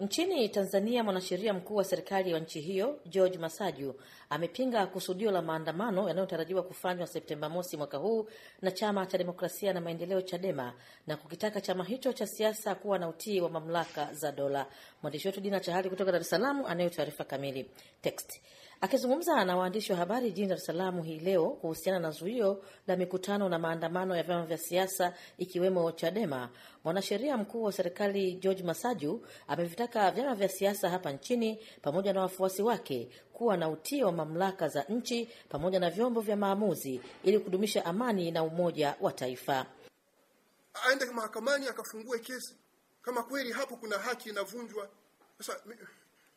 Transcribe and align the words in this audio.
Nchini 0.00 0.48
Tanzania, 0.48 1.04
mwanasheria 1.04 1.54
mkuu 1.54 1.74
wa 1.76 1.84
serikali 1.84 2.34
wa 2.34 2.40
nchi 2.40 2.60
hiyo 2.60 3.00
George 3.06 3.38
Masaju 3.38 3.94
amepinga 4.30 4.86
kusudio 4.86 5.30
la 5.30 5.42
maandamano 5.42 6.08
yanayotarajiwa 6.08 6.62
kufanywa 6.62 7.06
Septemba 7.06 7.48
mosi 7.48 7.76
mwaka 7.76 7.98
huu 7.98 8.28
na 8.62 8.70
chama 8.70 9.06
cha 9.06 9.18
demokrasia 9.18 9.72
na 9.72 9.80
maendeleo 9.80 10.20
CHADEMA 10.22 10.72
na 11.06 11.16
kukitaka 11.16 11.60
chama 11.60 11.84
hicho 11.84 12.12
cha 12.12 12.26
siasa 12.26 12.74
kuwa 12.74 12.98
na 12.98 13.08
utii 13.08 13.40
wa 13.40 13.50
mamlaka 13.50 14.14
za 14.14 14.32
dola. 14.32 14.66
Mwandishi 15.02 15.28
wetu 15.28 15.40
Dina 15.40 15.60
Chahali 15.60 15.90
kutoka 15.90 16.12
Dar 16.12 16.20
es 16.20 16.28
Salaam 16.30 16.64
anayo 16.66 16.90
taarifa 16.90 17.24
kamili. 17.24 17.70
Text 18.02 18.40
Akizungumza 18.80 19.44
na 19.44 19.56
waandishi 19.56 19.92
wa 19.92 19.98
habari 19.98 20.26
jijini 20.30 20.48
Dar 20.48 20.58
es 20.58 20.64
Salaam 20.64 21.02
hii 21.02 21.18
leo 21.20 21.50
kuhusiana 21.50 21.98
na 21.98 22.10
zuio 22.10 22.64
la 22.86 22.96
mikutano 22.96 23.48
na 23.48 23.58
maandamano 23.58 24.16
ya 24.16 24.22
vyama 24.22 24.46
vya 24.46 24.58
siasa 24.58 25.14
ikiwemo 25.38 25.92
CHADEMA, 25.92 26.50
mwanasheria 26.84 27.36
mkuu 27.36 27.62
wa 27.62 27.72
serikali 27.72 28.32
George 28.34 28.62
Masaju 28.62 29.26
amevitaka 29.48 30.10
vyama 30.10 30.34
vya 30.34 30.48
siasa 30.48 30.90
hapa 30.90 31.12
nchini 31.12 31.58
pamoja 31.82 32.12
na 32.12 32.20
wafuasi 32.20 32.62
wake 32.62 33.08
kuwa 33.32 33.56
na 33.56 33.68
utii 33.68 34.02
wa 34.02 34.12
mamlaka 34.12 34.68
za 34.68 34.82
nchi 34.82 35.28
pamoja 35.48 35.80
na 35.80 35.90
vyombo 35.90 36.20
vya 36.20 36.36
maamuzi 36.36 37.00
ili 37.24 37.38
kudumisha 37.38 37.84
amani 37.84 38.30
na 38.30 38.42
umoja 38.42 38.94
wa 39.00 39.12
taifa. 39.12 39.66
Aende 40.88 41.04
mahakamani 41.04 41.68
akafungue 41.68 42.18
kesi 42.18 42.54
kama 43.02 43.22
kweli 43.22 43.52
hapo 43.52 43.76
kuna 43.76 43.98
haki 43.98 44.28
inavunjwa. 44.28 44.88
Sasa 45.38 45.60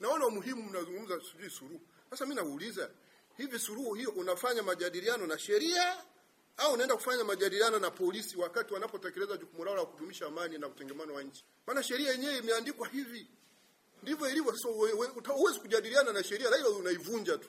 naona 0.00 0.26
umuhimu 0.26 0.62
mnazungumza 0.62 1.20
sijui 1.32 1.50
suruhu 1.50 1.80
sasa 2.10 2.24
mimi 2.26 2.36
nauliza 2.36 2.90
hivi, 3.36 3.58
suluhu 3.58 3.94
hiyo 3.94 4.10
unafanya 4.10 4.62
majadiliano 4.62 5.26
na 5.26 5.38
sheria 5.38 6.04
au 6.56 6.72
unaenda 6.72 6.96
kufanya 6.96 7.24
majadiliano 7.24 7.78
na 7.78 7.90
polisi 7.90 8.36
wakati 8.36 8.74
wanapotekeleza 8.74 9.36
jukumu 9.36 9.64
lao 9.64 9.76
la 9.76 9.84
kudumisha 9.86 10.26
amani 10.26 10.58
na 10.58 10.66
utengemano 10.68 11.14
wa 11.14 11.22
nchi? 11.22 11.44
Maana 11.66 11.82
sheria 11.82 12.10
yenyewe 12.12 12.38
imeandikwa 12.38 12.88
hivi, 12.88 13.26
ndivyo 14.02 14.28
ilivyo. 14.30 14.52
Sasa 14.56 15.32
huwezi 15.32 15.58
kujadiliana 15.60 16.12
na 16.12 16.24
sheria, 16.24 16.50
laila 16.50 16.68
unaivunja 16.68 17.38
tu, 17.38 17.48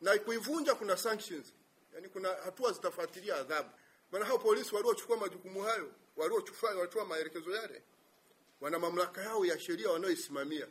na 0.00 0.18
kuivunja 0.18 0.74
kuna 0.74 0.96
sanctions, 0.96 1.52
yani 1.94 2.08
kuna 2.08 2.28
hatua 2.28 2.72
zitafuatilia 2.72 3.36
adhabu. 3.36 3.68
Maana 4.12 4.24
hao 4.24 4.38
polisi 4.38 4.74
waliochukua 4.74 5.16
majukumu 5.16 5.62
hayo, 5.62 5.92
waliochukua 6.16 6.70
walitoa 6.74 7.04
maelekezo 7.04 7.50
yale, 7.56 7.82
wana 8.60 8.78
mamlaka 8.78 9.22
yao 9.22 9.44
ya 9.46 9.58
sheria 9.60 9.90
wanaoisimamia 9.90 10.66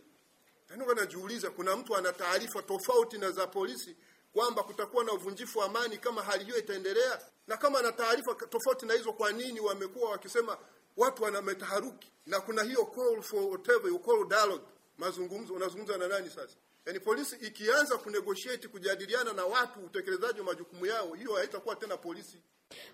Yaani 0.70 0.86
najiuliza 0.96 1.50
kuna 1.52 1.76
mtu 1.76 1.96
ana 1.96 2.14
taarifa 2.14 2.62
tofauti 2.62 3.18
na 3.18 3.32
za 3.32 3.48
polisi 3.48 3.96
kwamba 4.34 4.64
kutakuwa 4.64 5.04
na 5.04 5.12
uvunjifu 5.14 5.60
wa 5.60 5.66
amani 5.66 5.98
kama 5.98 6.22
hali 6.24 6.44
hiyo 6.46 6.58
itaendelea, 6.58 7.22
na 7.48 7.58
kama 7.58 7.80
ana 7.80 7.92
taarifa 7.92 8.36
tofauti 8.36 8.86
na 8.86 8.94
hizo, 8.94 9.14
kwa 9.14 9.32
nini 9.32 9.60
wamekuwa 9.60 10.12
wakisema 10.12 10.58
watu 10.98 11.24
wana 11.24 11.42
metaharuki? 11.42 12.12
Na 12.26 12.42
kuna 12.42 12.64
hiyo 12.64 12.86
call 12.86 13.22
for 13.22 13.40
whatever 13.44 13.88
you 13.92 14.00
call 14.00 14.28
dialogue, 14.28 14.64
mazungumzo. 14.98 15.54
Unazungumza 15.54 15.98
na 15.98 16.08
nani 16.08 16.30
sasa? 16.30 16.56
Yaani 16.88 17.00
polisi 17.00 17.36
ikianza 17.36 17.98
kunegotiate, 17.98 18.68
kujadiliana 18.68 19.34
na 19.34 19.46
watu 19.46 19.80
utekelezaji 19.80 20.40
wa 20.40 20.46
majukumu 20.46 20.86
yao, 20.86 21.14
hiyo 21.14 21.34
haitakuwa 21.34 21.76
tena 21.76 21.98
polisi. 21.98 22.38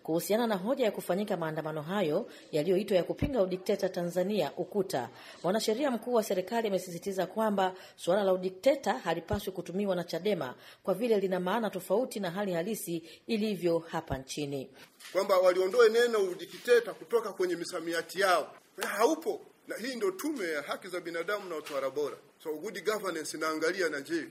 Kuhusiana 0.03 0.47
na 0.47 0.55
hoja 0.55 0.85
ya 0.85 0.91
kufanyika 0.91 1.37
maandamano 1.37 1.81
hayo 1.81 2.29
yaliyoitwa 2.51 2.97
ya 2.97 3.03
kupinga 3.03 3.41
udikteta 3.41 3.89
Tanzania 3.89 4.51
UKUTA, 4.57 5.09
mwanasheria 5.43 5.91
mkuu 5.91 6.13
wa 6.13 6.23
serikali 6.23 6.67
amesisitiza 6.67 7.25
kwamba 7.25 7.73
suala 7.95 8.23
la 8.23 8.33
udikteta 8.33 8.93
halipaswi 8.93 9.53
kutumiwa 9.53 9.95
na 9.95 10.03
CHADEMA 10.03 10.55
kwa 10.83 10.93
vile 10.93 11.19
lina 11.19 11.39
maana 11.39 11.69
tofauti 11.69 12.19
na 12.19 12.31
hali 12.31 12.53
halisi 12.53 13.03
ilivyo 13.27 13.79
hapa 13.79 14.17
nchini, 14.17 14.69
kwamba 15.11 15.37
waliondoe 15.37 15.89
neno 15.89 16.19
udikteta 16.19 16.93
kutoka 16.93 17.33
kwenye 17.33 17.55
misamiati 17.55 18.19
yao, 18.19 18.55
haupo. 18.97 19.41
Na 19.67 19.75
hii 19.75 19.95
ndio 19.95 20.11
tume 20.11 20.47
ya 20.51 20.61
haki 20.61 20.87
za 20.87 20.99
binadamu 20.99 21.49
na 21.49 21.55
utawala 21.55 21.89
bora, 21.89 22.17
so 22.43 22.53
good 22.53 22.83
governance 22.85 23.37
inaangalia 23.37 23.89
na 23.89 24.01
je, 24.01 24.27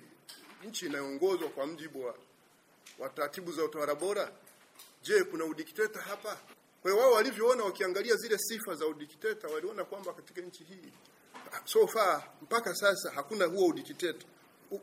nchi 0.65 0.87
inayoongozwa 0.87 1.49
kwa 1.49 1.67
mjibu 1.67 2.05
wa, 2.05 2.15
wa 2.99 3.09
taratibu 3.09 3.53
za 3.53 3.65
utawala 3.65 3.95
bora 3.95 4.33
Je, 5.03 5.25
kuna 5.25 5.45
udikteta 5.45 6.01
hapa? 6.01 6.39
Kwa 6.83 6.91
hiyo 6.91 7.03
wao 7.03 7.13
walivyoona, 7.13 7.65
wakiangalia 7.65 8.17
zile 8.17 8.39
sifa 8.39 8.75
za 8.75 8.87
udikteta, 8.87 9.49
waliona 9.49 9.85
kwamba 9.85 10.13
katika 10.13 10.41
nchi 10.41 10.65
hii 10.65 10.93
so 11.65 11.87
far 11.87 12.29
mpaka 12.43 12.75
sasa 12.75 13.11
hakuna 13.11 13.45
huo 13.45 13.67
udikteta. 13.67 14.27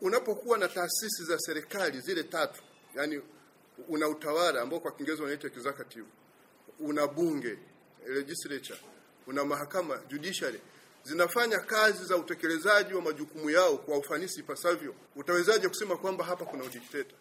Unapokuwa 0.01 0.57
na 0.57 0.67
taasisi 0.67 1.23
za 1.23 1.39
serikali 1.39 2.01
zile 2.01 2.23
tatu, 2.23 2.61
yani 2.95 3.21
una 3.87 4.07
utawala 4.07 4.61
ambao 4.61 4.79
kwa 4.79 4.91
Kiingereza 4.91 5.23
wanaita 5.23 5.47
executive, 5.47 6.05
una 6.79 7.07
bunge 7.07 7.57
legislature, 8.07 8.79
una 9.29 9.45
mahakama 9.45 9.99
judiciary, 10.09 10.59
zinafanya 11.03 11.59
kazi 11.59 12.05
za 12.05 12.17
utekelezaji 12.17 12.93
wa 12.93 13.01
majukumu 13.01 13.49
yao 13.49 13.77
kwa 13.77 13.97
ufanisi 13.97 14.39
ipasavyo, 14.39 14.95
utawezaje 15.15 15.67
kusema 15.67 15.97
kwamba 15.97 16.25
hapa 16.25 16.45
kuna 16.45 16.63
udikteta? 16.63 17.15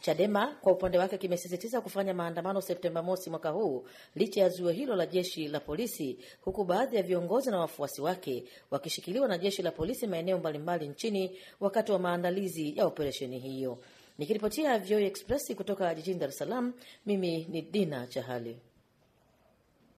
Chadema 0.00 0.46
kwa 0.60 0.72
upande 0.72 0.98
wake 0.98 1.18
kimesisitiza 1.18 1.80
kufanya 1.80 2.14
maandamano 2.14 2.60
Septemba 2.60 3.02
mosi 3.02 3.30
mwaka 3.30 3.50
huu 3.50 3.86
licha 4.14 4.40
ya 4.40 4.48
zuio 4.48 4.70
hilo 4.70 4.96
la 4.96 5.06
jeshi 5.06 5.48
la 5.48 5.60
polisi, 5.60 6.18
huku 6.40 6.64
baadhi 6.64 6.96
ya 6.96 7.02
viongozi 7.02 7.50
na 7.50 7.58
wafuasi 7.60 8.00
wake 8.02 8.44
wakishikiliwa 8.70 9.28
na 9.28 9.38
jeshi 9.38 9.62
la 9.62 9.70
polisi 9.70 10.06
maeneo 10.06 10.38
mbalimbali 10.38 10.88
nchini 10.88 11.38
wakati 11.60 11.92
wa 11.92 11.98
maandalizi 11.98 12.76
ya 12.76 12.86
operesheni 12.86 13.38
hiyo. 13.38 13.78
Nikiripotia 14.18 14.78
VOA 14.78 15.00
Express 15.00 15.54
kutoka 15.56 15.94
jijini 15.94 16.18
Dar 16.20 16.28
es 16.28 16.38
Salaam, 16.38 16.72
mimi 17.06 17.46
ni 17.50 17.62
Dina 17.62 18.06
Chahali. 18.06 18.56